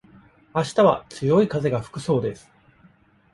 [0.53, 2.49] あしたは強い風が吹くそうです。